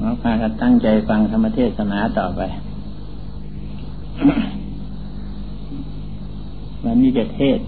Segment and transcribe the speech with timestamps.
[0.00, 2.40] มาพากันตั้งใจฟังธรรมเทศนาต่อไป
[6.84, 7.58] วันนี้จะเทศ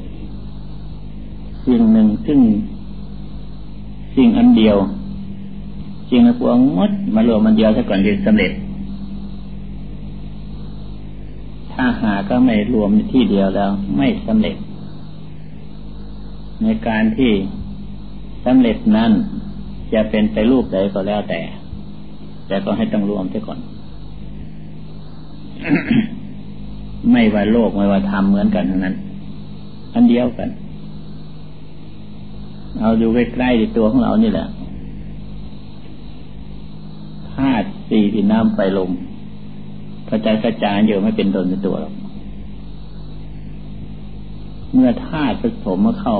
[1.66, 2.40] สิ่งหนึ่งซึ่ง
[4.16, 4.76] สิ่งอันเดียว
[6.10, 8.52] สิ่งอันพวงงดมารวมมันเดียวซะก่อนจะสำเร็จ
[11.72, 14.56] ถ้าหาก็ไม่รวมที่เดียวแล้ว ไม่สำเร็จ
[16.62, 17.32] ในการที่
[18.44, 19.10] สำเร็จนั้น
[19.92, 21.40] จะเป็นไปรูปใดก็แล้วแต่
[22.48, 23.58] แต่ก็ให้ต้องรวมเสียก่อน
[27.10, 28.94] ไม่ว่าโลกไม่ว่าธรรมเหมือนกันทั้งนั้น
[29.94, 30.48] อันเดียวกัน
[32.80, 34.46] เอาดูใกล้ๆในตัวของเรานี่แหละ
[37.32, 38.90] ธาตุสี่ดินน้ำไฟลม
[40.08, 41.94] กระจายกระจายอยู่ไม่เป็นตนในตัวหรอก
[44.72, 46.16] เมื่อธาตุผสมมาเข้า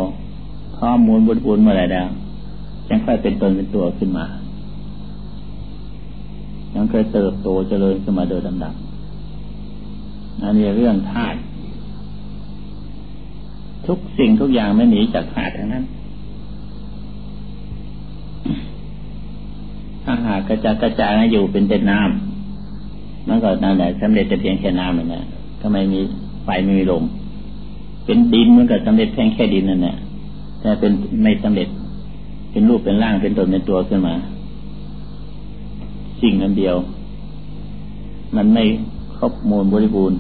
[0.77, 2.07] พร้อมมูลบุญบุญมื่อไรแล้ว
[2.89, 4.25] ยังค่อยเป็นตนเป็นตัวขึ้นมา
[6.85, 8.75] ยังเคยเติบโตเจริญขึ้นมาโดยลำดับ
[10.43, 11.39] อันนี้เรื่องธาตุ
[13.87, 15.85] ทุกสิ่งทุกอย่างไม่หนีจากธาตุทั้งนั้น
[20.05, 25.25] ถ้าหากกระจายกระจายอยู่เป็นเป็นน้ำมันก็นั่นแหละสำเร็จแต่เพียงแค่น้ำนั่นแหละ
[25.61, 26.01] ทำไมมี
[26.45, 27.05] ไฟไม่มีลม
[28.05, 29.97] เป็นดินมันก็สำเร็จเพียงแค่ดินนั่นแหละ
[30.61, 31.69] แต่เป็นไม่สำเร็จ
[32.51, 34.15] เป็นรูปเป็นร่างเป็นตนเป็นตัวขึ้นมา
[36.25, 36.77] สิ่งอันเดียว
[38.37, 38.65] มันไม่
[39.17, 40.19] ครบมูลบริบูรณ์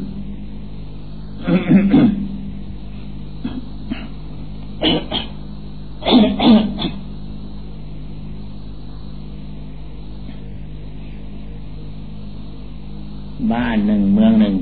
[13.53, 14.55] บ้านหนึ่งเมืองหนึ่ง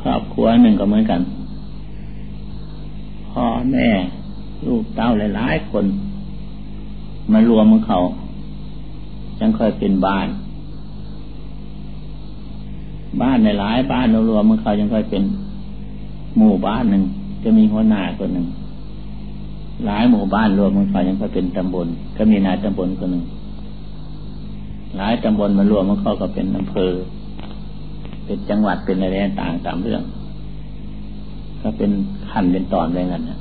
[0.00, 1.20] ครอบครัวหนึ่งก็เหมือนกัน
[3.30, 3.88] พ่อแม่
[4.66, 5.84] ลูกเต้าหลายๆคน
[7.32, 7.98] มารวมของเขา
[9.40, 10.28] จังค่อยเป็นบ้าน
[13.20, 15.22] บ้านในหลายบ้านรวมของเขาจังค่อยเป็น
[16.38, 17.02] หมู่บ้านหนึ่ง
[17.42, 18.46] จะมีหัวหน้าคนหนึ่ง
[19.86, 21.86] หลายหมู่บ้านรวมของเขายังค่อยเป็นตำบล
[22.16, 23.24] ก็มีนายตำบลคนหนึ่ง
[24.96, 26.92] หลายตำบลมารวมของเขาก็เป็นอำเภอ
[28.24, 30.02] เป็นจังหวัดเป็นอะไรต่างตามเรื่อง
[31.62, 31.90] ก็เป็น
[32.30, 33.38] ขั้นเป็นตอนอะไรเงี้ยนะ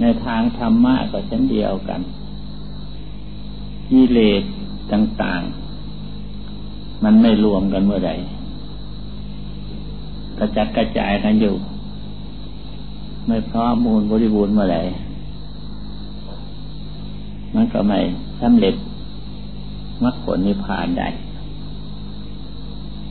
[0.00, 2.00] ในทางธรรมะก็เช่นเดียวกัน
[3.90, 4.42] กิเลส
[4.92, 5.40] ต่าง
[6.22, 8.12] ๆ มันไม่รวมกันเมื่อใด
[10.38, 11.54] กระจัดกระจายกันอยู่
[13.26, 14.82] ไม่พร้อมมูลบริบูรณ์เมื่อไหร่
[17.54, 17.98] มันก็ไม่
[18.40, 18.74] สำเร็จ
[20.02, 21.08] มรรคผลนิพพานได้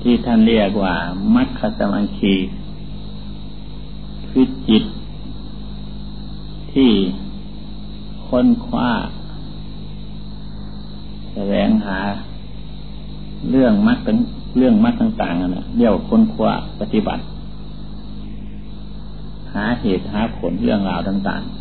[0.02, 0.96] ที่ท่านเรียกว่า
[1.36, 2.36] มัคคสมังคี
[4.30, 4.84] คือจิต
[6.74, 6.92] ที่
[8.28, 8.90] ค้นคว้า
[11.34, 12.00] แสวงหา
[13.50, 14.00] เรื่องมรรค
[14.58, 17.24] เรื่องมรรคต่างๆนะเรียกค้นคว้าปฏิบัติ
[19.54, 21.54] หาเหตุหาผลเรื่องราวต่าง ๆ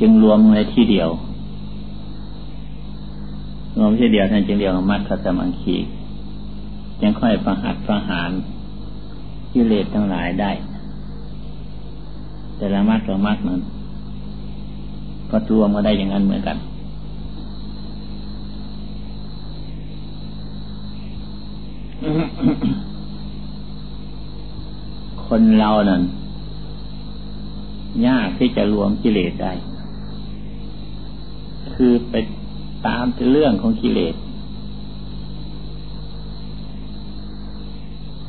[0.00, 1.08] จึงรวมในที่เดียว
[3.78, 5.76] รวมที่เดียวท่านจึงเรียกมัคคสมังคี
[7.02, 8.30] ยังค่อยประหัดประหาร
[9.52, 10.50] กิเลสทั้งหลายได้
[12.56, 13.60] แต่ละมัดละมัดนั้น
[15.30, 16.56] ก็รวมมาได้อย่างนั้นเหมือนกัน
[25.26, 26.02] คนเรานั้น
[28.06, 29.52] ยากที่จะรวมกิเลสได้
[31.74, 32.14] คือไป
[32.86, 34.14] ตามเรื่องของกิเลส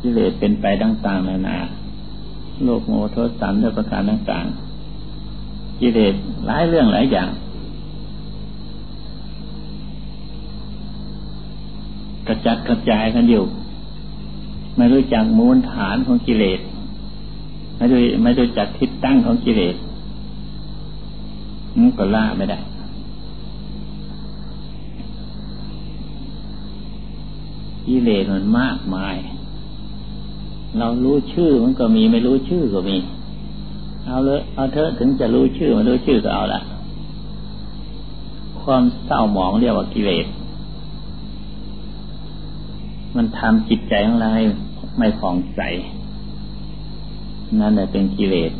[0.02, 1.58] กิเลสเป็นไปต่างๆนานา
[2.64, 4.71] โลกโมโทสันด้วยประการต่างๆ
[5.82, 6.14] กิเลส
[6.46, 7.30] หลายเรื่องหลายอย่าง
[12.28, 13.44] กระจัดกระจายกันอยู่
[14.78, 16.60] ไม่รู้จักมูลฐานของกิเลส
[17.78, 19.76] ไม่รู้ไม่รู้จักทิศตั้งของกิเลส
[21.80, 22.60] มันก็ล่าไม่ได้
[27.88, 29.16] กิเลสมันมากมาย
[30.80, 32.98] เรารู้ชื่อมันก็มีไม่รู้ชื่อก็มี
[34.06, 36.62] เอาเลยเอาเถอะถึงจะรู้ชื่อม่รู้ชื่อก็เอาละ
[38.62, 40.26] ความเศร้าหมองเรียกว่ากิเลส
[43.16, 44.44] มันทำจิตใจของเราให้
[44.98, 45.62] ไม่ผ่องใส
[47.60, 48.52] นั่นแหละเป็นกิเลส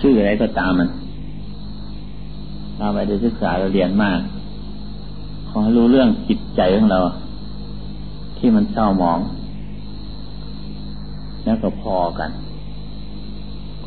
[0.00, 0.88] ชื่ออะไรก็ตามมัน
[2.78, 4.20] เราไปได้ศึกษาเราเรียนมาก
[5.48, 7.00] ขอให้รู้เรื่องจิตใจของเรา
[8.38, 9.18] ที่มันเศร้าหมอง
[11.44, 12.30] แล้วก็พอกัน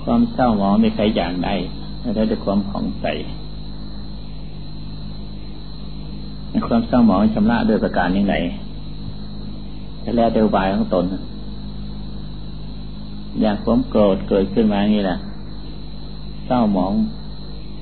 [0.01, 1.49] ความเศร้าหมองไม่ใครอย่างใด
[2.01, 3.05] แล้วแต่ความผ่องใส
[6.67, 8.35] ความเศร้าหมองชำระโดยประการยังไง
[10.01, 11.05] แต่แล้วเดวบายของตน
[13.41, 15.17] อยากความโกรธเกิดขึ้นมาอย่างนี้แหละ
[16.45, 16.93] เศร้าหมอง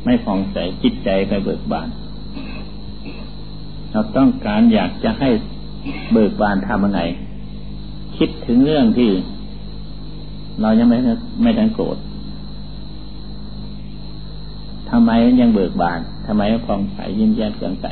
[0.05, 1.87] ไม่ผ่องใสจิตใจไปเบิกบาน
[3.91, 5.29] เราต้องการอยากจะให้
[6.11, 7.01] เบิกบานทำยังไง
[8.17, 9.09] คิดถึงเรื่องที่
[10.61, 10.97] เรายังไม่
[11.43, 11.97] ไม่ทันโกรธ
[14.89, 15.11] ทำไม
[15.41, 17.87] ยังเบิกบานทำไมผ่องใสยิ้มแย้มเกินใส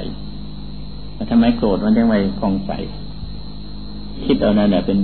[1.31, 2.71] ทำไมโกรธมันยังไม่ผ่องใส
[4.25, 4.99] คิดเอานั่นแหละเป็น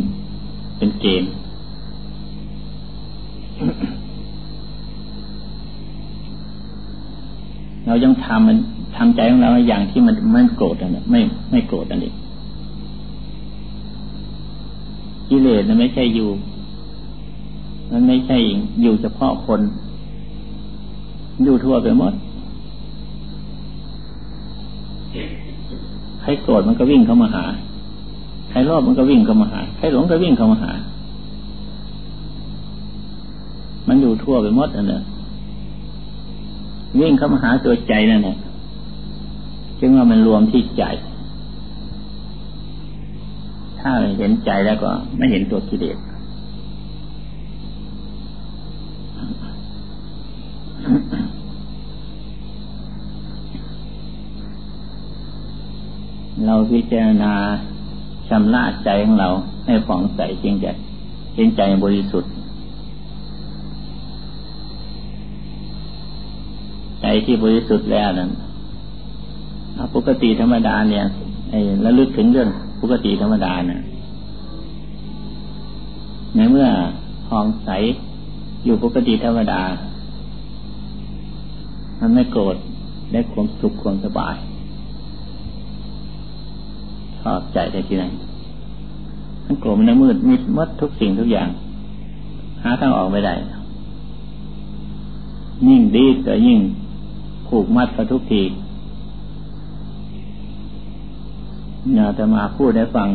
[0.77, 1.31] เป็นเกณฑ์
[7.85, 8.57] เรายังทำมัน
[8.97, 12.11] ทำใจของเราอย่างที่มันไม่โกรธอันนี้ไม่ไม่โกรธอันนี้
[15.29, 16.29] กิเลสมันไม่ใช่อยู่
[17.91, 18.37] มันไม่ใช่
[18.81, 19.61] อยู่เฉพาะคน
[21.43, 22.13] อยู่ทั่วไปหมด
[26.21, 27.45] ใครโกรธมันก็วิ่งเข้ามาหา
[28.49, 30.71] ใครรอบมันก็วิ่งเข้ามาหาใครหลงก็วิ่งเข้ามาหา
[33.87, 34.99] มันอยู่ทั่วไปหมดอันนี้
[36.99, 38.37] วิ่งเข้ามาหาตัวใจนั่นแหละ
[39.79, 40.83] จึงว่ามันรวมที่ใจ
[43.79, 45.97] ถ้าเห็นใจแล้วก็ไม่เห็นตัวกิเลส
[56.45, 57.33] เราพิจารณา
[58.29, 59.29] ชำระใจของเรา
[59.65, 60.67] ให้ผ่องใสจริงใจ
[61.37, 62.31] จริงใจบริสุทธิ์
[67.01, 68.31] ใจที่บริสุทธิ์แล้วนั้น
[69.95, 71.05] ปกติธรรมดาเนี่ย
[71.49, 72.49] ไอ้ระลึกถึงเรื่อง
[72.81, 73.81] ปกติธรรมดาเนี่ย
[76.35, 76.67] ในเมื่อ
[77.27, 77.69] ทองใส
[78.65, 79.61] อยู่ปกติธรรมดา
[81.99, 82.55] มันไม่โกรธ
[83.11, 84.35] ได้ความสุขความสบาย
[87.27, 88.05] ชอบใจได้ที่ไหน
[89.45, 91.49] มันโกรธมันมืดมิดมดทุกสิ่งทุกอย่าง
[92.63, 93.33] หาทางออกไม่ได้
[95.67, 96.59] ยิ่งดีก็ยิ่ง
[97.47, 98.43] ผูกมัดกับทุกที
[101.93, 103.07] เนี่ยจะมาพูดให้ฟัง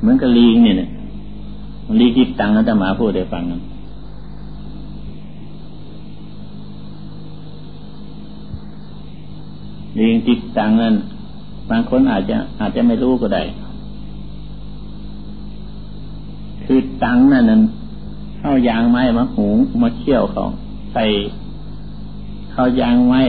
[0.00, 0.76] เหมือนกับลีงเนี่ย
[1.98, 3.42] ลีกิบตังแล้วจะมาพูดให้ฟัง
[9.98, 10.96] ลีงจิตตังนั้น
[11.70, 13.42] บางคนอาจจะอาจจะไม่รู้ก็ได้
[16.64, 17.62] คือตังนั่นนั้น
[18.38, 19.46] เข้ายางไม้มาหู
[19.82, 20.44] มาเชี่ยวเขา
[20.92, 21.04] ใส่
[22.52, 23.20] เข้ายางไม้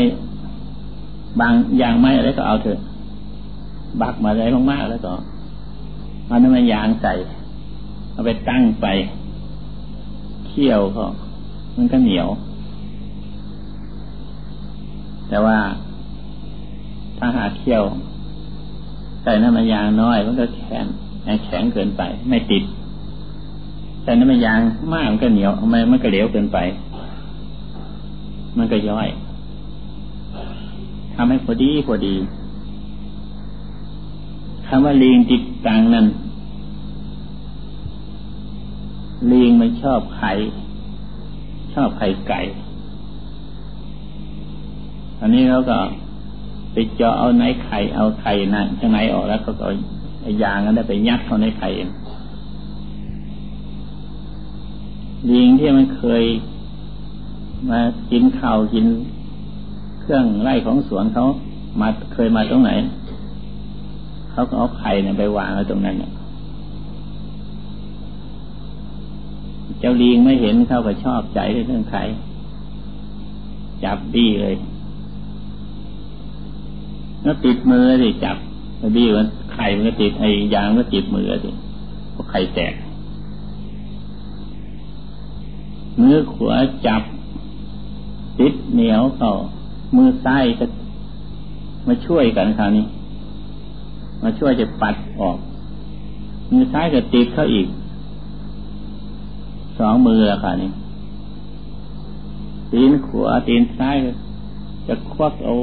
[1.40, 2.80] บางยางไม้อะไรก็เอาเถอะ
[4.02, 5.14] บักมาอะไรมากๆแล้วก็
[6.30, 7.14] มันน้ำยางใส่
[8.12, 8.88] เอาไปตั้งไป
[10.48, 11.06] เคี่ยวก็
[11.76, 12.28] มันก็เหนียว
[15.30, 15.58] แต่ว่า
[17.18, 17.84] ถ้าหาเคี่ยว
[19.28, 20.86] ใส่น้ำมันยางน้อยมันก็แข็ง
[21.46, 22.64] แข็งเกินไป ไม่ติด
[24.04, 24.60] ใส่น้ำมันยาง
[24.94, 26.58] มากมันก็เหนียวมันมันก็เหลวเกินไป
[28.58, 29.10] มันก็ย่อย
[31.16, 32.16] ทำให้พอดีพอดี
[34.68, 36.06] คำว่าลิงจิตตังนั้น
[39.32, 40.32] ลิงมันชอบไข่
[41.74, 42.40] ชอบไข่ไก่
[45.20, 45.78] อันนี้เขาก็
[46.76, 49.72] ไปเจาะเอาในไข่เอาไข่นั่นข้างในออกแล้วก็เอา
[50.44, 51.90] ยางนั้นไปยัดเข้าในไข่เอง
[55.30, 56.24] ลิงที่มันเคย
[57.70, 57.80] มา
[58.12, 58.86] กินข้าวกิน
[60.00, 61.26] เครื่องไร่ของสวนเขา
[61.80, 62.72] มาเคยมาตรงไหน
[64.32, 66.12] เขาก็เอาไข่เนี่ยไปวางไว้ตรงนั้นเนี่ย
[69.80, 72.04] เจ้าลิงไม่เห็นเขาก็ชอบใจเรื่องไข่
[73.84, 74.56] จับดีเลย
[77.26, 78.38] แล้วติดมือสิจับ
[78.98, 81.50] ดีมันไข่มันก็ติดไอ้ยางก็ติดมือสิ
[82.14, 82.74] พราะไข่แตก
[86.00, 86.56] มือขวา
[86.86, 87.02] จับ
[88.40, 89.32] ติดเหนียวเขา
[89.96, 90.66] มือซ้ายก็
[91.88, 92.86] มาช่วยกันคราวนี้
[94.24, 95.38] มาช่วยจะปัดออก
[96.52, 97.68] มือซ้ายก็ติดเข้าอีก
[99.80, 100.72] สองมือละค่ะนี่
[102.72, 103.96] ตีนขวาตีนซ้าย
[104.88, 105.54] จะควักเอา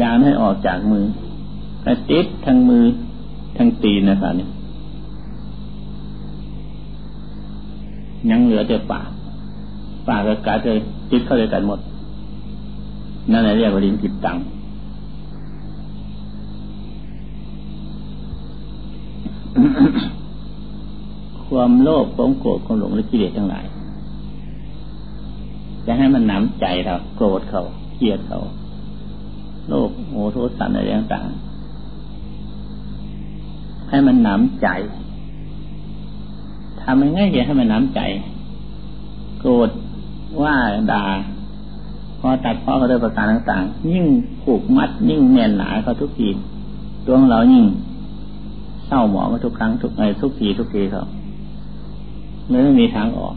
[0.00, 1.04] ยางให้ออกจากมือ
[1.82, 2.84] แต่ติดทั้งมือ
[3.56, 4.48] ทั้งตีนนะคะนี่
[8.30, 9.08] ยังเหลือแต่ปาก
[10.08, 10.72] ปากกับกาจะ
[11.10, 11.80] ติดเข้าด้วยกันหมด
[13.32, 14.40] นั่นแหละเรียกว่าลิ้นติดตังค
[21.46, 23.64] ความโลภความโกรธความหลงและกิเลสทั้งหลาย
[25.86, 27.62] จะให้มันหนำใจเรา โกรธเขา
[27.96, 28.40] เกลียดเขา
[29.68, 34.68] โลภโหโทสันอะไรต่างๆให้มันหนำใจ
[36.82, 38.00] ทำยังไงจะให้มันหนำใจ
[39.40, 39.70] โกรธ
[40.42, 40.54] ว่า
[40.92, 41.04] ด่า
[42.18, 44.04] พอตัดพ้อเขาด้วยประการต่างๆ ยิ่ง
[44.42, 46.28] ผูกมัด ยิ่งแน่นหนาเขาทุกที
[47.04, 47.64] ตัวของเรายิ่ง
[48.86, 51.04] เศร้าหมองทุกครั้งทุกไอทุกทีทุกทีเขา
[52.48, 53.34] เลยไม่มีทางออก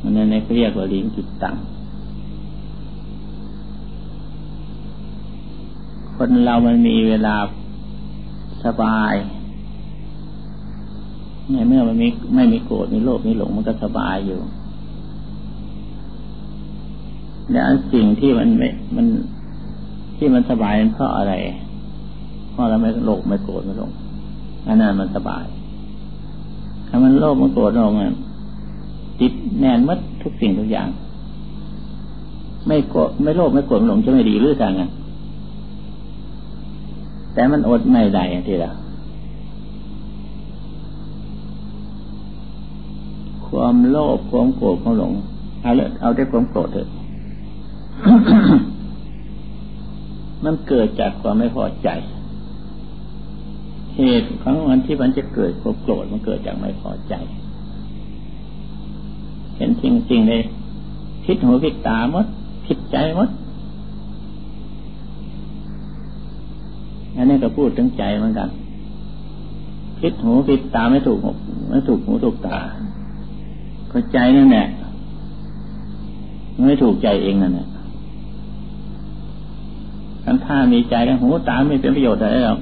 [0.00, 1.56] มันนั้นในเรียกว่าลิงจิตตัง
[6.16, 7.36] คนเรามันมีเวลา
[8.64, 9.14] สบาย
[11.50, 14.38] ในเมื่อมันไม่ไม่มีโกรธมีโลภมีหลงมันก็สบายอยู่
[17.52, 19.06] แล้วสิ่งที่มันไม่มัน
[20.16, 21.32] ที่มันสบายเพราะอะไร
[22.50, 23.90] เพราะเราไม่โลภไม่โกรธไม่หลง
[24.66, 25.44] อันนั้นมันสบาย
[26.88, 28.14] ถ้ามันโลภมันโกรธหลงมัน
[29.20, 30.88] ติดแน่นมัดทุกสิ่งทุกอย่าง
[32.66, 34.90] ไม่โกรธไม่โลภไม่โกรธไม่หลงจะไม่ดีหรือสังอะ
[37.34, 38.72] แต่มันอดไม่ได้ทีละ
[43.46, 45.12] ความโลภความโกรธความหลง
[45.62, 46.88] เอาเลยเอาได้ความโกรธเถอะ
[50.44, 51.88] มันเกิดจากความไม่พอใจ
[53.96, 57.14] เหตุของมันที่มันจะเกิดความโกรธมันเกิดจากไม่พอใจ
[59.56, 60.42] เห็นจริงจริงเลย
[61.24, 62.26] พิดหูพิดตามด
[62.66, 63.28] ผิดใจมด
[67.16, 68.48] อันนี้ก็พูดถึงใจเหมือนกัน
[69.98, 71.18] พิดหูพิดตาไม่ถูก
[71.70, 72.58] ไม่ถูกหูถูกตา
[73.90, 74.66] ก็ใจนั่นแหละ
[76.66, 77.68] ไม่ถูกใจเองนั่นแหละ
[80.24, 82.58] ทั้งท่ามีใจแล้วหูตาไม่เป็นประโยชน์อะไรหรอก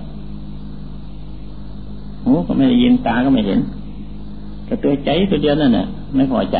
[2.25, 3.61] หูก็ไม่ได้ยินตาก็ไม่เห็น
[4.67, 6.59] แต่ตัวใจตัวเดียวนั่นแหละไม่พอใจ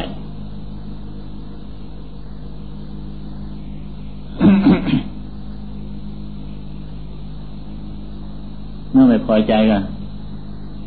[8.93, 9.83] เมื่อไม่พอใจกัน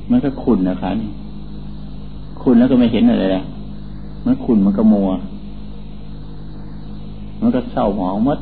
[0.09, 1.09] มันก็ขุนนะครับนี่
[2.41, 3.43] ขุนแล้วก็ไม่เห็นอะไรเลย
[4.25, 5.09] มันขุนมันก็มัว
[7.41, 8.39] มันก็เศร้าหมองมัด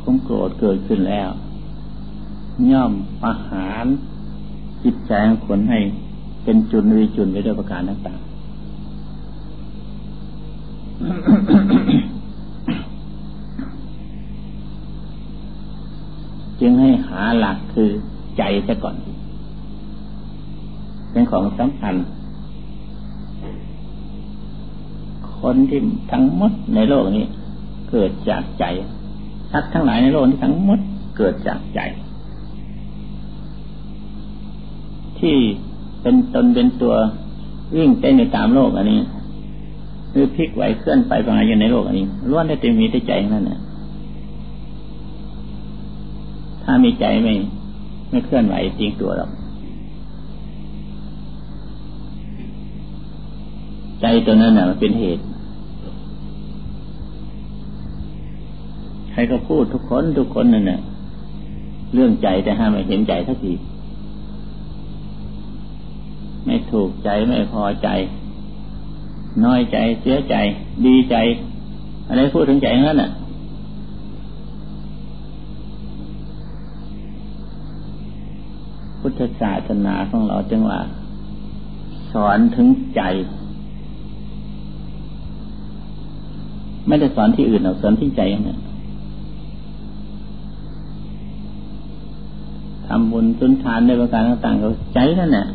[0.00, 1.30] คงโกรธเกิดขึ้นแล้ว
[2.72, 2.92] ย่อม
[3.26, 3.84] อาหาร
[4.84, 5.78] จิตใจของคนให้
[6.44, 8.28] เป็นจุนวิจุนไปด้วยประการต่างๆ
[16.60, 17.88] จึงให้หาหลักคือ
[18.38, 18.96] ใจซะก่อน
[21.10, 21.94] เป็นของสำคัญ
[25.40, 25.80] คนที่
[26.12, 27.24] ทั้งหมดในโลกนี้
[27.90, 28.64] เกิดจากใจ
[29.52, 30.78] ทักทั้งหลายในโลกนี้ทั้งหมด
[31.16, 31.80] เกิดจากใจ
[35.18, 35.36] ที่
[36.02, 36.94] เป็นตนเป็นตัว
[37.76, 39.00] วิ่งเต้นในตามโลกอันนี้
[40.12, 43.58] หรือพลิกไหวเคลื่อนไปไปอยู่ในโลกอันนี้ล้วนได้เต็มมีแต่ใจนั่นแหละ
[46.72, 47.34] ถ้ามีใจไม่
[48.10, 49.30] ไม่เคลื่อนไหวจริงตัวหรอก
[54.00, 55.22] ใจตัวนั้นน่ะมันเป็นเหตุ
[59.10, 60.80] ใครก็พูดทุกคนทุกคนนั่นน่ะ
[61.94, 63.52] เรื่องใจแต่ห้ามไม่เห็นใจทักที
[66.44, 67.88] ไม่ถูกใจไม่พอใจ
[69.44, 70.34] น้อยใจเสียใจ
[70.86, 71.16] ดีใจ
[72.08, 73.10] อะไรพูดถึงใจนั้นน่ะ
[79.02, 80.80] พุท ธศาสนาของเราจึงว่า
[82.12, 83.02] สอนถึงใจ
[86.86, 88.58] ไม่ได้สอนที่อื่นเราสอนที่ใจเนี่ย
[92.86, 95.46] ทำบุญสุนทานในประการต่างๆก็ใจนั่นแหละ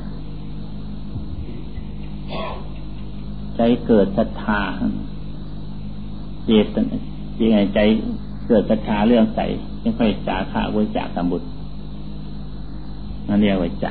[3.57, 4.61] ใจเกิดศรัทธา
[6.45, 6.65] เจต
[7.39, 7.79] ยังไงใจ
[8.47, 9.45] เกิดศรัทธาเรื่องใส่
[9.81, 11.43] ไม่ค่อยจาค่าบริจาคทำบุญ
[13.27, 13.87] นั่นเรียกว่าใจ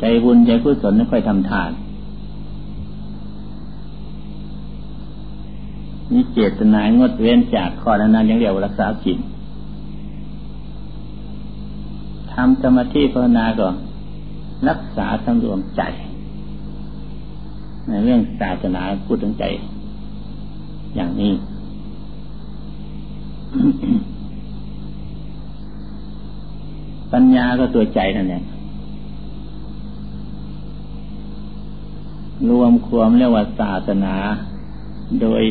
[0.00, 1.70] ใจบุญใจกุศลไม่ค่อยทำทาน
[6.12, 9.18] มีเจตนางดเว้นจากข้อนั้นนั้นยังเรียกว่ารักษาศีล
[12.32, 13.66] ทำสมาธิภาวนาก็
[14.68, 15.82] รักษาสำรวมใจ
[17.88, 19.44] ในเรื่องศาสนาพูดถึงใจ
[20.96, 21.32] อย่างนี้
[27.12, 28.42] ปัญญาก็ตัวใจนั่นแหละ
[32.50, 34.14] รวมความเรียกว่าศาสนา
[35.20, 35.42] โดย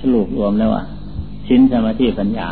[0.00, 0.82] สรุปรวมแล้วว่า
[1.46, 2.48] ชินสมาธิปัญญา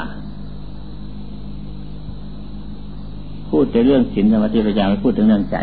[3.49, 5.57] พูดแต่เรื่องชินสมาธิปัญญาไม่พูดถึงเรื่องใจ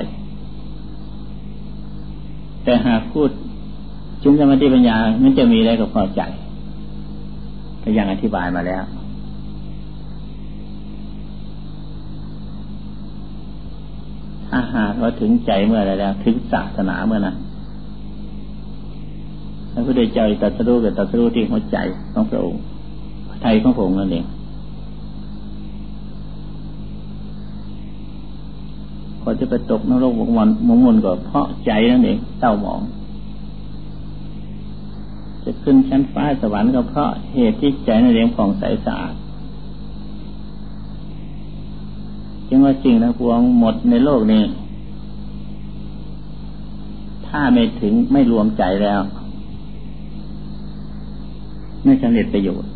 [2.63, 3.30] แต่หากพูด
[4.22, 6.22] ชินสมาธิปัญญามันจะมีอะไรกับพอใจ
[7.84, 8.84] ก็ยังอธิบายมาแล้ว
[14.56, 17.36] ถ้าหากว่าถึงใจเมื่อไรแล้วถึงศาสนาเมื่อนั้น
[19.74, 21.78] พระพุทธเจ้าตรัสรู้กับตรัสรู้ที่หัวใจ
[22.14, 22.62] ของพระองค์
[23.42, 24.26] ไทยของพระองค์นั่นเอง
[29.22, 32.82] พอจะไปตกนรกมงมนมงมนก็เพราะใจนั่นเองเต้าหมอง
[35.44, 39.14] จะขึ้นชั้นฟ้าสวรรค์ก็เพราะเหตุที่ใจนั่นเองผ่องใสสะอาด
[42.50, 44.44] จึงว่าจริงนะพวงหมดในโลกนี้
[47.28, 49.02] ถ้าไม่ถึงไม่รวมใจแล้ว
[51.84, 52.70] ไม่สำเร็จประโยชน์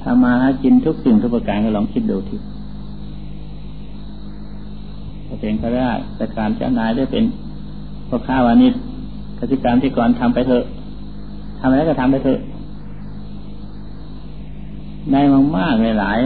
[0.00, 2.36] ถ้ามาหากินทุกสิ่งทุกประการก็ลองคิดดูที
[5.26, 7.24] จะเป็นข้าราชการเจ้านายได้เป็น
[8.08, 8.74] พ่อข้าวานิช
[9.38, 10.64] กสิกรรมที่ก่อนทำไปเถอะ
[11.60, 12.38] ทำอะไรก็ทำไปเถอะ
[15.12, 16.18] ได้มามากหลาย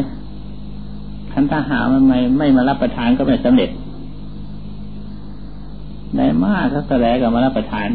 [1.33, 3.71] คันถ้าหามันไม่ไม่มารับประทานก็ไม่สำเร็จ
[6.17, 7.89] ได้มากถ้าแสลก็มารับประทาน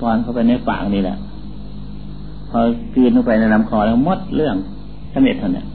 [0.00, 1.16] ตอนเข้าไปในปากนี่แหละ
[2.50, 2.58] พอ
[2.94, 4.56] กืนลงไปในลำคอแล้วมดเรื่อง
[5.12, 5.66] สำเร็จเท่านั้น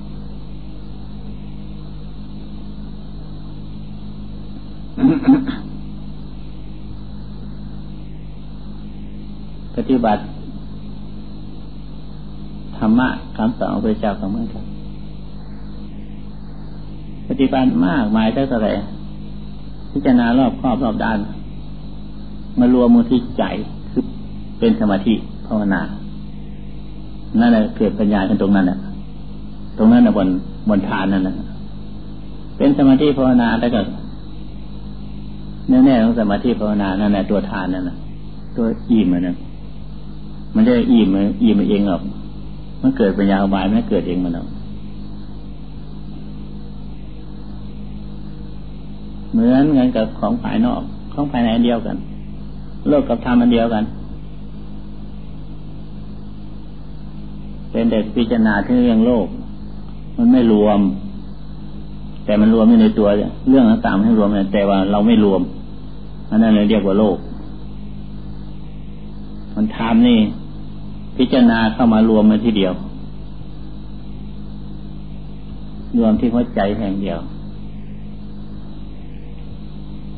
[9.76, 10.22] ปฏิบัติ
[12.86, 13.08] รรมะ
[13.38, 14.64] คำสอนของพระเจ้าก็เหมือนกัน
[17.28, 18.72] ปฏิบัติมากมายเท่าไหร่
[19.92, 21.18] พิจารณารอบครอบรอบด้าน
[22.60, 23.44] มารวมมือที่ใจ
[23.92, 24.04] คือ
[24.60, 25.14] เป็นสมาธิ
[25.48, 25.82] ภาวนา
[27.40, 28.78] นั่นแหละเกิดปัญญาในตรงนั้นแหละ
[29.78, 30.28] ตรงนั้นนะบน
[30.70, 31.36] บนฐานนั่นแหละ
[32.58, 33.82] เป็นสมาธิภาวนาแล้วก็
[35.70, 37.98] แน่ๆของสมาธิภาวนานั่นแหละตัวฐานนั่นแหละ
[38.58, 39.38] ตัวอิ่มนนั่น
[40.56, 41.10] มันจะอิ่ม
[41.44, 42.02] อิ่มเองหรอก
[42.82, 44.46] มันเกิดปัญญาอบายไม่เกิดเองมันเอา
[49.32, 50.82] เหมือนกันกับของภายนอก
[51.14, 51.98] ของภายในเดียวกัน
[52.90, 53.84] โลกกับธรรมอันเดียวกัน
[57.72, 59.28] เป็นเด็กพิจารณาที่เรื่องโลก
[60.18, 60.80] มันไม่รวม
[62.26, 63.08] แต่มันรวมอยู่ในตัว
[63.50, 65.42] เรื่องต่างๆให้รวมแต่ว่าเราไม่รวม
[66.30, 67.18] อันนั้นเลยเรียกว่าโลก
[69.56, 70.20] มันทำนี่
[71.24, 72.74] พิจารณาเข้ามารวมมาทีเดียว
[75.98, 77.20] รวมที่หัวใจแห่งเดียว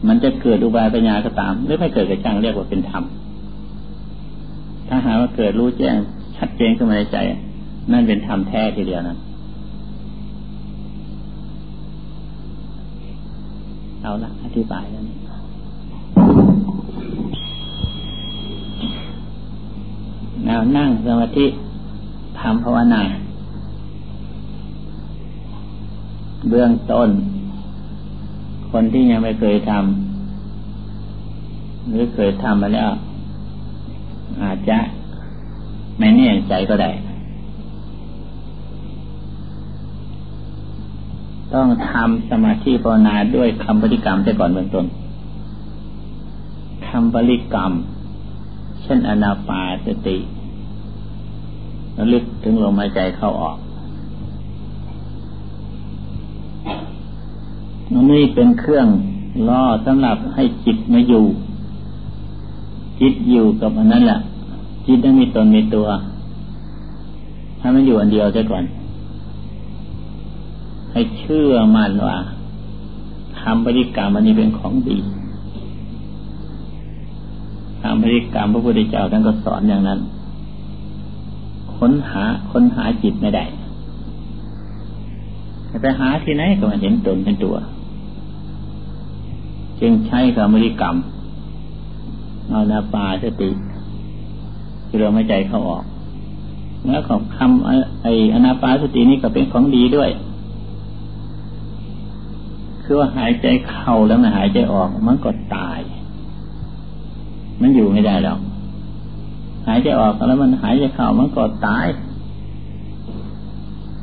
[0.08, 3.04] มันจะเกิดอุบายปัญญาก็ตาม หรือไม่เกิดก็ช่างเรียกว่าเป็นธรรม
[4.88, 5.96] ถ้าหาว่าเกิดรู้แจ้ง
[6.38, 7.18] ชัดเจนขึ้นมาในใจ
[7.92, 9.18] นั่นเป็นธรรมแท้ทีเดียวนะ
[14.02, 15.23] เอาละอธิบายแล้วนี่
[20.45, 21.45] แนวนั่งสมาธิ
[22.39, 23.01] ทำภาวนา
[26.49, 27.10] เบื้องต้น
[28.71, 32.89] คนที่ยังไม่เคยทำหรือเคยทำมาแล้ว
[34.41, 34.77] อาจจะ
[35.99, 36.91] ไม่แน่ใจก็ได้
[41.53, 44.86] ต้องทำสมาธิภาวนาด้วยคำปฏิกรรมไปก่อนเบื้องต้น
[46.88, 47.71] คำบริกรรม
[48.82, 50.17] เช่นอนาปาสติ
[51.97, 53.58] ระลึกถึงลมหายใจเข้าออก
[57.91, 58.88] นนี่เป็นเครื่อง
[59.47, 61.25] ล่อสำหรับให้จิตมาอยู่
[63.01, 64.19] จิตอยู่กับอันนั้นแหละ
[64.86, 65.88] จิตต้องมีตนมีตัว
[67.60, 68.63] ถ้ามันอยู่อันเดียวซะก่อน
[70.91, 72.17] ให้เชื่อมั่นว่า
[73.39, 74.97] คำปฏิกรรมอันนี้เป็นของดี
[77.82, 79.99] ทางพริกรรมพระพุทธเจ้าท่านก็สอนอย่างนั้น
[81.86, 83.46] ค้นหาค้นหาจิตไม่ได้
[85.82, 87.56] ไปหาที่ไหนก็มาเห็นตนเป็นตัว
[89.82, 90.96] จึงใช้กรรมริกรรม
[92.50, 93.50] เอานาปาสติ
[94.88, 95.84] คือเราไม่ใจเข้าออก
[96.86, 100.10] แล้วของคำไออนาปาสตินี่ก็เป็นของดีด้วย
[102.84, 105.80] คือว่าหายใจเข้าแล้วมันหายใจออกมันก็ตาย
[107.62, 108.38] มันอยู่ไม่ได้แล้ว
[109.67, 111.86] หายใจออกแล้วมันหายใจเข้ามันก็ตาย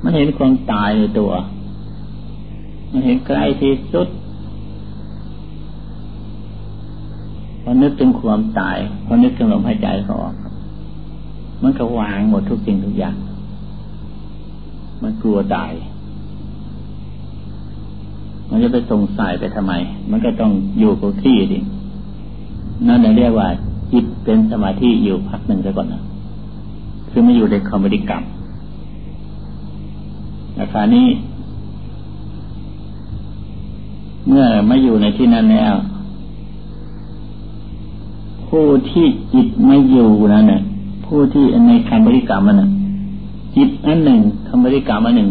[0.02, 1.32] มันเห็นความตายในตัว
[2.90, 4.08] มันเห็นใกล้ที่สุด
[7.62, 10.34] พอนึกถึงความตายพอนึกถึงลมหายใจเขาออก
[11.62, 13.16] มันก็วางหมดทุกสิ่งทุกอย่าง
[15.02, 15.72] มันกลัวตาย
[18.48, 19.72] มันจะไปสงสัยไปทำไม
[20.10, 21.58] มันก็ต้องอยู่กับที่ดิ
[22.86, 23.48] นั่นเรียกว่า
[23.92, 26.02] จิตเป็นสมาธิอยู่พักหนึ่งซะก่อนนะ
[27.10, 28.22] คือไม่อยู่ในคอมมิดิกรรม
[30.58, 31.08] อากานี้
[34.26, 35.74] เมื่อไม่อยู่ในที่นั้นแล้ว
[38.48, 40.62] ผู้ที่จิตไม่อยู่นั่นเนี่ย
[41.06, 42.62] ผู้ที่ในคำบริกรรมมัน
[43.56, 45.30] จิตอันหนึ่งคำบริกรรมอันหนึ่ง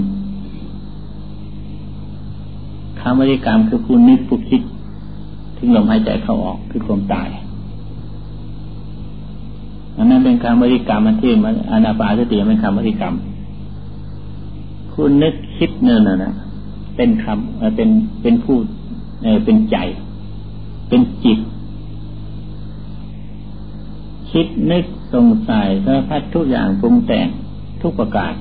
[3.01, 4.61] คำบริกรรมคือผู้นึกผู้คิด
[5.57, 7.27] ถึงลมหายใจเข้าออกคือความตาย
[9.99, 13.13] อันนั้นเป็นคำบริกรรมมันที่มันอนาปาสติเป็นคำบริกรรม
[14.91, 16.33] ผู้นึกคิดเนี่ยนะนะ
[16.95, 17.89] เป็นคำเป็น
[18.21, 18.57] เป็นผู้
[19.45, 19.77] เป็นใจ
[20.89, 21.39] เป็นจิต
[24.31, 27.27] คิดนึกสงสัยสารพัดทุกอย่างปรุงแต่ง
[27.81, 28.33] ทุกประการ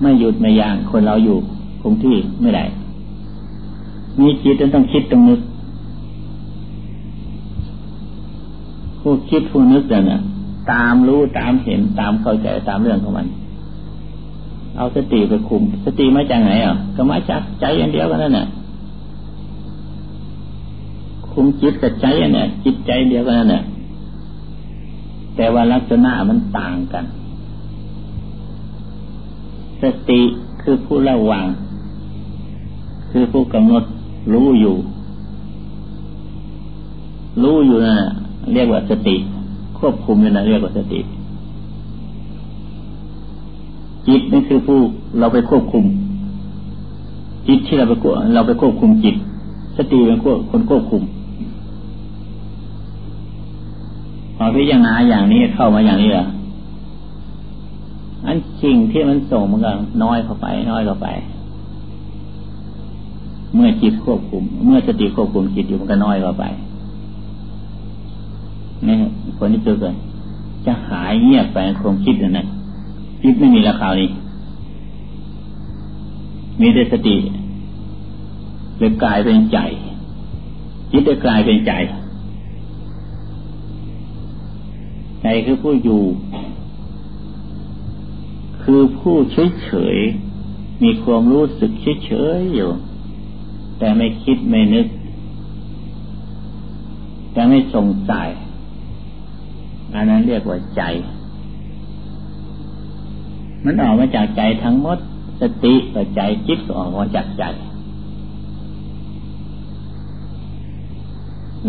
[0.00, 1.38] ไม่หยุดไม่ยั้งคนเราอยู่
[1.82, 2.64] คงที่ไม่ได้
[4.20, 5.40] มีจิตต้องคิดต้องนึก
[9.06, 10.20] ผู้คิดผู้นึกเนี่ย
[10.72, 13.26] ตามรู้ตามเห็นตามเข้าใจตามเรื่องของมัน
[14.76, 18.46] เอาสติไปคุม สติมาจากไหนอะก็มาจากใจอย่างเดียวกันนั่นแหละ
[21.30, 23.62] คุมจิตกับใจเนี่ยจิตใจเดียวกันนั่นแหละ
[25.36, 27.04] แต่ว่าลักษณะมันต่างกัน
[29.82, 30.20] สติ
[30.62, 31.44] คือผู้ระวัง
[33.10, 33.84] คือผู้กำหนด
[34.32, 34.76] รู้อยู่
[37.42, 39.16] รู้อยู่นะ่ะ เรียกว่าสติ
[39.78, 41.00] ควบคุมอยู่นะเรียกว่าสติ
[44.06, 44.78] จิตนี่คือผู้
[45.18, 45.84] เราไปควบคุม
[47.48, 49.14] จิตที่เราไปกวเราไปควบคุมจิต
[49.76, 50.18] สติเป็น
[50.50, 51.02] คนควบคุม
[54.36, 56.26] พอพิจารณาอย่างนี้เข้ามาอย่างนี้เหรอ
[58.26, 61.08] อันจริงที่มันส่งมันก็น้อยเข้าไป น้อยเข้าไป
[63.54, 66.44] เมื่อจิตควบคุม เมื่อสติควบคุมจิตอยู่มันก็น้อยเข้าไป
[68.86, 68.94] นี่
[69.38, 69.94] คนที่เจอกิน
[70.66, 72.46] จะหายเงียบไปความคิดนั่นนะ
[73.22, 74.08] คิดไม่มีราคานี้
[76.60, 77.16] มีแต่สติ
[78.78, 79.58] เลยกลายเป็นใจ
[80.90, 81.72] จิตจะกลายเป็นใจ
[85.22, 86.02] ใจคือผู้อยู่
[88.62, 89.96] คือผู้เฉยเฉย
[90.82, 92.70] มีความรู้สึกเฉยเฉยอยู่
[93.78, 94.86] แต่ไม่คิดไม่นึก
[97.32, 98.28] แต่ไม่สงสัย
[99.94, 100.82] อันนั้นเรียกว่าใจ
[103.64, 104.98] มันออกมาจากใจทั้งหมด
[105.40, 107.44] สติกับใจจิตก็ออกมาจากใจ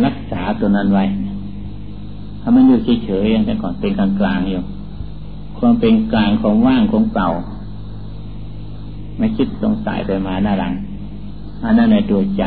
[0.06, 1.06] รักษาตัวนั้นไว้
[2.42, 4.62] ถ้ามันอยู่เฉยๆแต่ก่อนเป็นกลางกลางอยู่
[5.58, 7.28] ความเป็นกลางของว่างของเปล่า
[9.18, 10.74] ไม่คิดสงสัยไปมาหน้าหลัง
[11.64, 12.44] อันนั้นในตัวใจ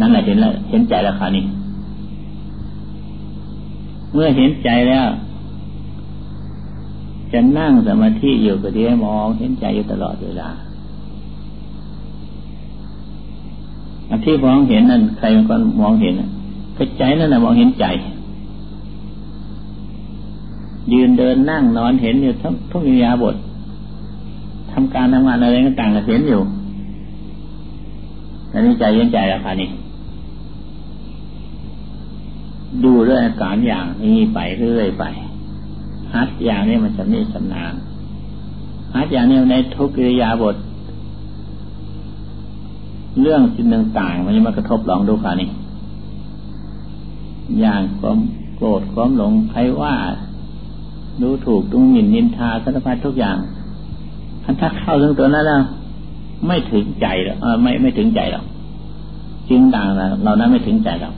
[0.00, 1.44] นั่นแหละเห็นแล้วเห็นใจแล้วคราวนี้
[4.12, 5.08] เมื่อเห็นใจแล้ว
[7.32, 10.48] จะนั่งสมาธิอยู่ก็ดีมองเห็นใจอยู่ตลอดเวลา
[14.08, 16.14] อันที่มองเห็นนั่นใครมันก็มองเห็น
[16.76, 17.86] ก็ใจนั่นแหละมองเห็นใจ
[20.92, 23.36] ยืนเดินนั่งนอนเห็นอยู่ทุกทุกอิยาบท
[24.70, 26.40] ทำการทำงานอะไรต่างๆก็เห็นอยู่
[28.52, 29.68] อันนี้ใจเย็นใจแล้วค่ะนี่
[32.84, 35.04] ดูเรื่อาการอย่างนี้ไปเรื่อยไป
[36.14, 37.74] ฮัดอย่างนี้มันจะไม่ชำนาญ
[38.94, 40.56] ฮัดอย่างนี้ในทุกิริยาบท
[43.20, 43.66] เรื่องสิ่ง
[43.98, 45.50] ต่างๆมันจะมากระทบลองดูค่ะนี่
[47.60, 48.18] อย่างความ
[48.56, 49.94] โกรธความหลงใครว่า
[51.22, 53.36] ดูถูกตุงหมิ่นนินทาสารพัดทุกอย่าง
[54.42, 55.62] ท่านถ้าเข้าถึงตัวนั้นแล้ว
[56.46, 58.44] ไม่ถึงใจหรอกไม่ไม่ถึงใจหรอก
[59.48, 59.86] จึงต่าง
[60.24, 61.14] เรานั้นไม่ถึงใจหรอก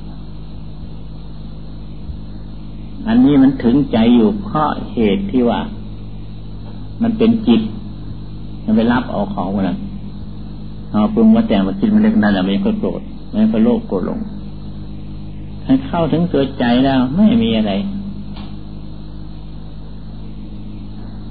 [3.06, 5.60] อันนี้มันถึงใจอยู่เพราะเหตุที่ว่า
[7.02, 7.62] มันเป็นจิต
[8.64, 9.66] มันไปรับเอาของมัน
[10.92, 13.00] เอาปรุงว่าแต่มาคิดมันเล็กนั่นแหละมันก็โกรธ
[13.34, 14.18] มันก็โลภโกรธลง
[15.64, 17.72] ถ้าเข้าถึงตัวใจแล้ว ไม่มีอะไร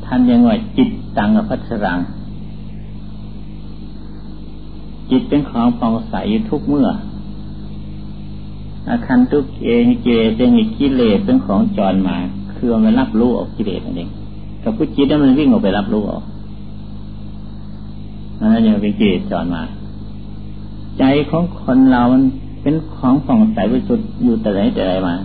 [0.06, 2.00] ท่านยังว่าจิตตังอภัสรัง
[5.10, 6.16] จิตเป็นของปองใส
[6.50, 6.88] ทุกเมื่อ
[8.89, 12.17] อาคันทุกเองเจเป็นกิเลสเป็นของจรมา
[12.58, 14.10] คือมันรับรู้ออกกิเลสนั่นเอง
[14.63, 16.23] กับผู้จิตนั้นมันวิ่งออกไปรับรู้ออก
[18.39, 19.63] นั่นยังเป็นกิเลสจรมา
[20.99, 22.23] ใจของคนเรามัน
[22.62, 25.15] เป็นของผ่องใสบริสุทธิ์อยู่แต่ไหนแต่ไรมา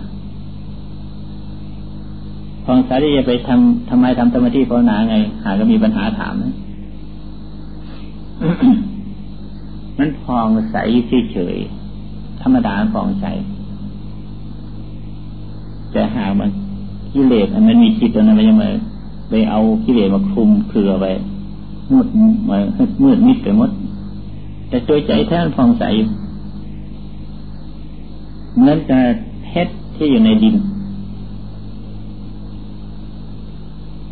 [2.65, 6.53] ผ่องใสที่จะไปทำทำไมทำสมาธิภาวนาไง หาก็มีปัญหาถามนะ
[9.97, 10.75] มันพองใส
[11.33, 13.25] เฉยๆธรรมดาพองใส
[15.95, 16.49] แต่หามัน
[17.13, 18.69] กิเลสมันมีจิตตัวนั้นมันยังมา
[19.29, 21.05] ไปเอากิเลสมาคลุมเครือไป
[21.91, 22.07] มืด
[22.49, 22.57] มา
[23.03, 23.69] มืดมิดไปหมด
[24.69, 25.83] แต่ตัวใจแท้พองใส
[28.55, 29.03] เหมือนกับ
[29.45, 30.55] เพชรที่อยู่ในดิน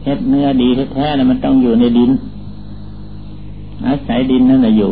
[0.02, 2.12] เพชรเนื้อดีแท้ๆนะมันต้องอยู่ในดิน
[3.86, 4.92] อาศัยดินนั่นแหละอยู่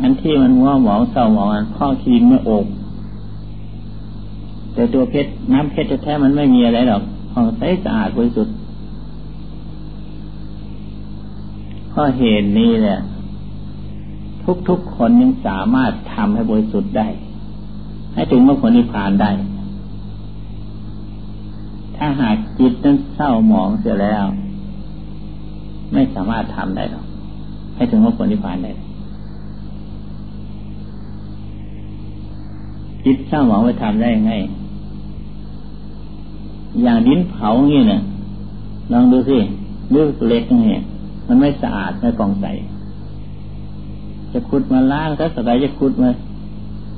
[0.00, 2.66] อันที่มันว่าหมองเศร้าหมองอันข้อคีนไม่อก
[4.74, 8.54] แต่ตัวเพชรน้ำเพชรแท้มันไม่มีอะไรหรอกผ่องใสสะอาดบริสุทธิ์
[11.92, 12.98] ข้อเหตุนี้แหละ
[14.68, 17.08] ทุกๆคนยังสามารถทำให้บริสุทธิ์ได้
[18.14, 19.30] ให้ถึงมรรคผลนิพพานได้
[21.96, 24.24] ถ้าหากจิตนั้นเศร้าหมองเสียแล้ว
[25.92, 27.04] ไม่สามารถทำได้หรอก
[27.74, 28.72] ให้ถึงมรรคผลนิพพานได้
[33.04, 34.32] จิตเศร้าหมองไปทำได้ยังไง
[36.82, 38.02] อย่างดินเผางี้เนะ่ย
[38.92, 39.38] ลองดูสิ
[39.90, 40.80] เรื่อเล็กนี่
[41.26, 42.46] มันไม่สะอาดไม่กองใส
[44.32, 46.10] จะขุดมาล้างถ้าสดายจะขุดมา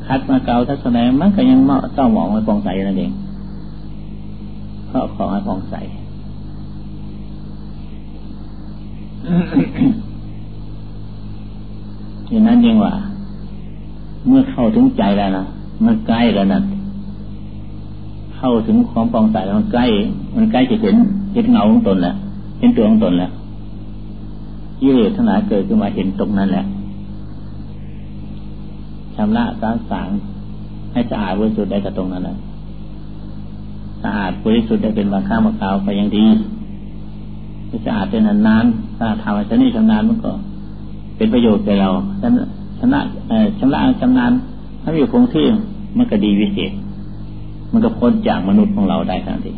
[0.07, 3.12] คัดมาเกาถ้าสดายมันก็ยังเมาเศร้าหมองมาปองใสนั่นเอง
[4.87, 5.75] เพราะของให้ปองใส
[12.29, 12.95] อย่างนั้นยังว่า
[14.27, 15.45] เมื่อเข้าถึงใจแล้วนะ
[15.85, 16.61] มันใกล้แล้วนะ
[18.46, 19.87] เข้าถึงความปองใสมันใกล้
[20.37, 20.96] มันใกล้จะเห็น
[21.35, 22.14] เห็นเงาของตนแล้ว
[22.61, 23.30] เห็นตัวของตนแล้ว
[24.82, 26.64] ยิ่งเลทั้งหลายเกิดขึ้นมาเห็นตรงนั้นแหละ
[29.16, 30.09] ชำระสางสาง
[30.92, 32.37] ให้สะอาดบริสุทธิ์ได้กับตรงนั้นนะ
[34.02, 36.26] สะอาดบริสุทธิ์ได้เป็นบางข้างบางคราวไปยังดี
[37.68, 40.32] ไม่สะอาดเป็นนานๆถ้าทำชนิดชำนาญมันก็
[41.16, 42.46] เป็นประโยชน์แก่เราชำระ
[42.78, 43.00] ชำระ
[43.59, 44.32] ชำระชำนาญ
[44.82, 45.46] ถ้าอยู่คงที่
[45.96, 46.72] มันก็ดีวิเศษ
[47.72, 49.52] มันก็พ้นจากมนุษย์ของเราได้ทันที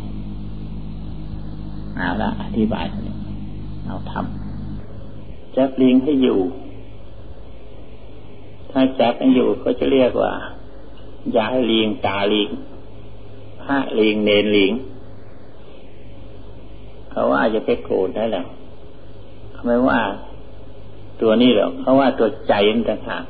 [1.95, 2.85] เอาละอธิบาย
[3.85, 6.39] เอาทำจับลิงให้อยู่
[8.71, 10.31] ถ้าจับกันอยู่ก็จะเรียกว่า
[11.35, 12.49] ยาให้ลิงตาลิง
[13.63, 14.71] พระลิงเนนลิง
[17.09, 18.47] เขาว่าจะไปโกรธได้แล้ว
[19.51, 19.99] เขาไม่ว่า
[21.21, 23.23] ตัวนี้หรอกเขาว่าตัวใจมันต่างหาก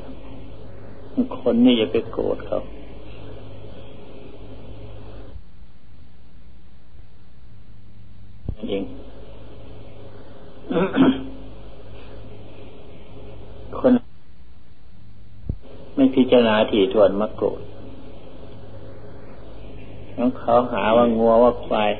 [1.38, 2.60] คนนี่จะไปโกรธเขา
[8.68, 8.82] เอง
[13.78, 13.92] คน
[15.94, 17.60] ไม่พิจารณาถี่ถ้วนมากโกรธ
[20.14, 21.90] แล้วเขาหาว่างัวว่าควาย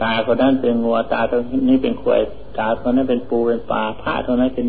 [0.00, 2.20] ตาคนนั้นเป็นงัว ตาคนนี้เป็นควาย
[2.58, 4.68] ตาคนนั้นเป็นปูเป็นปลาพระคนนั้นเป็น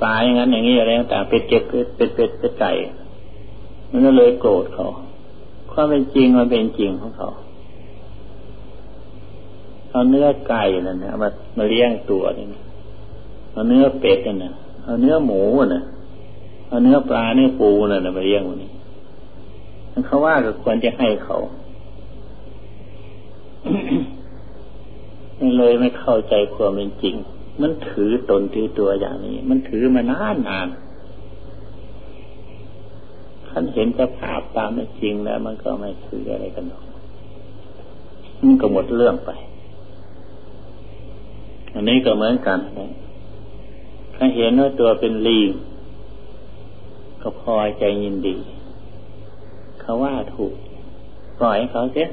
[0.00, 2.72] ปลาอย่างนั้นอย่างนี้อะไรต่างเป็ดเจ็บเป็ดเป็ดเป็ดไก่
[3.90, 4.86] มันก็เลยโกรธเขา
[5.72, 7.30] ความเป็นจริงมันเป็นจริงของเขา
[9.94, 12.46] เอาเนื้อไก่นั่นนะมามาเลี้ยงตัวนี่
[13.52, 14.52] เอาเนื้อเป็ดนั่นนะ
[14.84, 15.42] เอาเนื้อหมู
[15.74, 15.82] น่ะ
[16.68, 18.70] เอาเนื้อปลาเนื้อปูน่ะมาเลี้ยงวันนี้
[20.06, 21.36] เขาว่าก็ควรจะให้เขา
[25.58, 27.14] เลยไม่เข้าใจความเป็นจริง
[27.60, 30.68] มันถือตนถือตัวอย่างนี้ มันถือมานานนาน
[33.48, 36.82] ท่านเห็นสภาพตามเป็นจริงแล้ว มันก็ไม่ถืออะไรกันหรอก
[38.42, 39.30] มันก็หมดเรื่องไป
[41.74, 42.58] อันนี้ก็เหมือนกัน
[44.14, 45.50] ถ้าเห็นว่าตัวเป็นลีง
[47.22, 48.36] ก็พอใจยินดี
[49.80, 50.52] เขาว่าถูก
[51.38, 52.06] ปล่อยเขาเสีย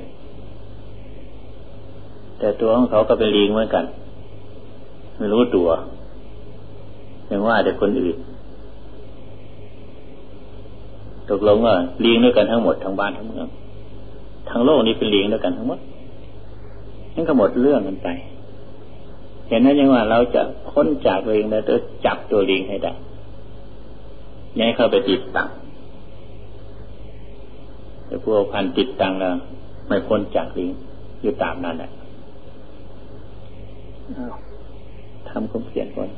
[2.39, 3.85] แต่ตัวของเขาก็เป็นลีงเหมือนกัน
[5.17, 5.67] ไม่รู้ตัว
[7.29, 8.17] ยังว่าแต่คนอื่น
[11.29, 13.47] ตกลงว่าลีงด้วยกันทั้งหมดทั้งบ้านทั้งเมือง
[14.49, 15.79] ทั้งโลกนี้เป็นลีงด้วยกันทั้งหมด
[17.15, 18.07] นั่นก็หมดเรื่องกันไป
[19.51, 22.93] เห็นนั้นยังว่าเราจะพ้นจากตัวเองแล้วจะจับตัวลิงให้ได้
[24.55, 25.49] ยังให้เข้าไปติดตัง
[28.05, 29.33] แต่พวกพันติดตังแล้ว
[29.87, 30.69] ไม่พ้นจากลิง
[31.21, 31.91] อยู่ตามนั้นแหละ
[35.29, 36.09] ทำความเพียรก่อน